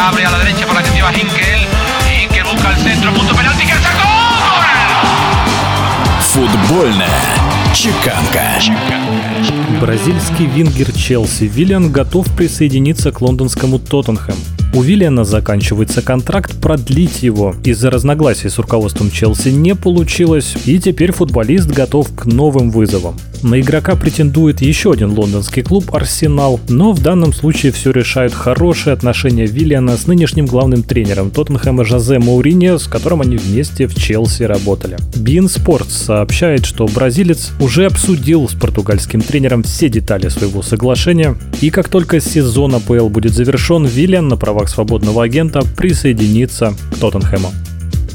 abre 0.00 0.24
a 0.24 0.30
la 0.30 0.38
derecha 0.38 0.66
por 0.66 0.74
la 0.74 0.82
que 0.82 0.90
lleva 0.90 1.12
Hinkel. 1.12 1.60
Hinkel 2.22 2.44
busca 2.44 2.70
el 2.70 2.76
centro, 2.76 3.12
punto 3.12 3.34
penalti 3.34 3.64
que 3.66 3.74
sacó. 3.74 4.08
Футбольная 6.32 7.20
чеканка. 7.74 8.60
Бразильский 9.80 10.46
вингер 10.46 10.92
Челси 10.92 11.44
Виллиан 11.44 11.90
готов 11.90 12.26
присоединиться 12.34 13.12
к 13.12 13.20
лондонскому 13.20 13.78
Тоттенхэм. 13.78 14.36
У 14.72 14.82
Виллиана 14.82 15.24
заканчивается 15.24 16.00
контракт, 16.00 16.60
продлить 16.60 17.22
его 17.22 17.54
из-за 17.64 17.90
разногласий 17.90 18.48
с 18.48 18.58
руководством 18.58 19.10
Челси 19.10 19.48
не 19.48 19.74
получилось, 19.74 20.54
и 20.64 20.78
теперь 20.78 21.12
футболист 21.12 21.68
готов 21.68 22.14
к 22.14 22.24
новым 22.26 22.70
вызовам. 22.70 23.16
На 23.42 23.58
игрока 23.60 23.96
претендует 23.96 24.60
еще 24.60 24.92
один 24.92 25.10
лондонский 25.18 25.62
клуб 25.62 25.94
«Арсенал», 25.94 26.60
но 26.68 26.92
в 26.92 27.02
данном 27.02 27.32
случае 27.32 27.72
все 27.72 27.90
решают 27.90 28.34
хорошие 28.34 28.92
отношения 28.92 29.46
Виллиана 29.46 29.96
с 29.96 30.06
нынешним 30.06 30.44
главным 30.44 30.82
тренером 30.82 31.30
Тоттенхэма 31.30 31.84
Жозе 31.84 32.18
Мауриньо, 32.18 32.78
с 32.78 32.86
которым 32.86 33.22
они 33.22 33.38
вместе 33.38 33.86
в 33.86 33.94
Челси 33.94 34.42
работали. 34.42 34.98
Bein 35.14 35.46
Sports 35.46 35.90
сообщает, 35.90 36.66
что 36.66 36.86
бразилец 36.86 37.52
уже 37.60 37.86
обсудил 37.86 38.46
с 38.46 38.52
португальским 38.52 39.22
тренером 39.22 39.62
все 39.62 39.88
детали 39.88 40.28
своего 40.28 40.60
соглашения, 40.62 41.34
и 41.62 41.70
как 41.70 41.88
только 41.88 42.20
сезон 42.20 42.74
АПЛ 42.74 43.08
будет 43.08 43.32
завершен, 43.32 43.86
Виллиан 43.86 44.28
на 44.28 44.36
правах 44.36 44.68
свободного 44.68 45.24
агента 45.24 45.62
присоединится 45.76 46.74
к 46.92 46.98
Тоттенхэму. 46.98 47.50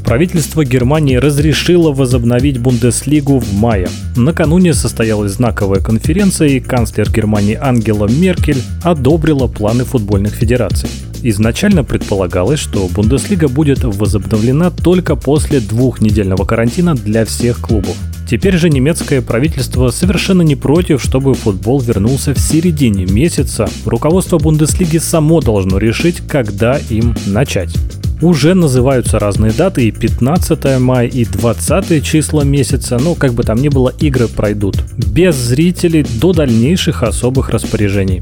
Правительство 0.05 0.64
Германии 0.64 1.16
разрешило 1.16 1.91
возобновить 1.91 2.59
Бундеслигу 2.59 3.40
в 3.40 3.54
мае. 3.54 3.90
Накануне 4.16 4.76
состоялась 4.76 5.32
знаковая 5.32 5.82
конференция, 5.82 6.50
и 6.50 6.59
канцлер 6.59 7.12
Германии 7.12 7.58
Ангела 7.59 8.08
Меркель 8.08 8.62
одобрила 8.84 9.48
планы 9.48 9.84
футбольных 9.84 10.36
федераций. 10.36 10.90
Изначально 11.23 11.84
предполагалось, 11.84 12.60
что 12.60 12.88
Бундеслига 12.88 13.48
будет 13.48 13.84
возобновлена 13.84 14.70
только 14.70 15.15
после 15.15 15.60
двухнедельного 15.60 16.46
карантина 16.46 16.93
для 16.93 17.26
всех 17.26 17.60
клубов. 17.60 17.98
Теперь 18.30 18.58
же 18.58 18.70
немецкое 18.70 19.24
правительство 19.24 19.90
совершенно 19.90 20.43
не 20.43 20.55
против, 20.55 21.02
чтобы 21.02 21.34
футбол 21.34 21.80
вернулся 21.80 22.35
в 22.35 22.40
середине 22.40 23.05
месяца. 23.05 23.68
Руководство 23.85 24.37
Бундеслиги 24.37 24.99
само 24.99 25.41
должно 25.41 25.80
решить, 25.80 26.21
когда 26.27 26.77
им 26.90 27.15
начать. 27.26 27.76
Уже 28.21 28.54
называются 28.54 29.20
разные 29.20 29.52
даты, 29.52 29.88
и 29.88 29.91
15 29.91 30.80
мая, 30.80 31.08
и 31.08 31.26
20 31.26 32.04
числа 32.04 32.44
месяца, 32.44 32.98
но 32.98 33.13
как 33.13 33.34
бы 33.34 33.44
там 33.44 33.58
ни 33.58 33.68
было, 33.68 33.94
игры 33.99 34.27
пройдут. 34.27 34.77
Без 34.98 35.35
зрителей 35.35 36.05
до 36.21 36.32
дальнейших 36.32 37.04
особых 37.04 37.49
распоряжений. 37.49 38.21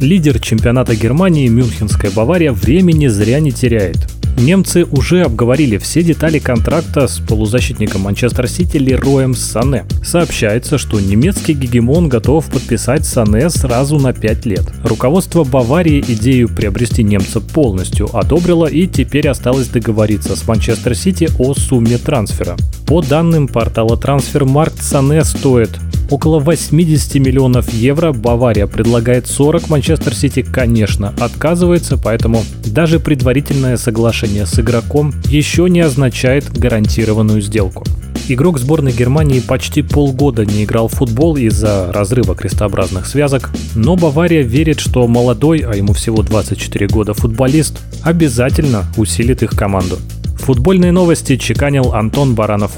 Лидер 0.00 0.40
чемпионата 0.40 0.94
Германии 0.94 1.48
Мюнхенская 1.48 2.10
Бавария 2.10 2.52
времени 2.52 3.06
зря 3.06 3.40
не 3.40 3.52
теряет. 3.52 4.15
Немцы 4.36 4.84
уже 4.84 5.22
обговорили 5.22 5.78
все 5.78 6.02
детали 6.02 6.38
контракта 6.38 7.08
с 7.08 7.18
полузащитником 7.18 8.02
Манчестер 8.02 8.46
Сити 8.48 8.76
Лероем 8.76 9.34
Сане. 9.34 9.86
Сообщается, 10.04 10.76
что 10.76 11.00
немецкий 11.00 11.54
гегемон 11.54 12.08
готов 12.08 12.46
подписать 12.50 13.06
Сане 13.06 13.48
сразу 13.48 13.98
на 13.98 14.12
5 14.12 14.46
лет. 14.46 14.64
Руководство 14.84 15.42
Баварии 15.42 16.04
идею 16.06 16.48
приобрести 16.48 17.02
немца 17.02 17.40
полностью 17.40 18.14
одобрило 18.14 18.66
и 18.66 18.86
теперь 18.86 19.28
осталось 19.28 19.68
договориться 19.68 20.36
с 20.36 20.46
Манчестер 20.46 20.94
Сити 20.94 21.30
о 21.38 21.54
сумме 21.54 21.96
трансфера. 21.96 22.56
По 22.86 23.02
данным 23.02 23.48
портала 23.48 23.96
Трансфермаркт 23.96 24.82
Сане 24.82 25.24
стоит 25.24 25.70
около 26.10 26.38
80 26.38 27.14
миллионов 27.16 27.72
евро. 27.72 28.12
Бавария 28.12 28.66
предлагает 28.66 29.26
40, 29.26 29.68
Манчестер 29.68 30.14
Сити, 30.14 30.42
конечно, 30.42 31.14
отказывается, 31.18 31.96
поэтому 31.96 32.44
даже 32.64 33.00
предварительное 33.00 33.76
соглашение 33.76 34.46
с 34.46 34.58
игроком 34.58 35.14
еще 35.26 35.68
не 35.68 35.80
означает 35.80 36.50
гарантированную 36.58 37.40
сделку. 37.40 37.84
Игрок 38.28 38.58
сборной 38.58 38.92
Германии 38.92 39.38
почти 39.38 39.82
полгода 39.82 40.44
не 40.44 40.64
играл 40.64 40.88
в 40.88 40.94
футбол 40.94 41.36
из-за 41.36 41.92
разрыва 41.92 42.34
крестообразных 42.34 43.06
связок, 43.06 43.50
но 43.76 43.94
Бавария 43.94 44.42
верит, 44.42 44.80
что 44.80 45.06
молодой, 45.06 45.60
а 45.60 45.76
ему 45.76 45.92
всего 45.92 46.22
24 46.22 46.88
года 46.88 47.14
футболист, 47.14 47.80
обязательно 48.02 48.84
усилит 48.96 49.44
их 49.44 49.50
команду. 49.50 49.98
Футбольные 50.38 50.90
новости 50.90 51.36
чеканил 51.36 51.94
Антон 51.94 52.34
Баранов. 52.34 52.72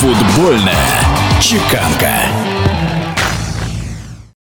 Футбольная 0.00 1.04
чеканка. 1.42 2.39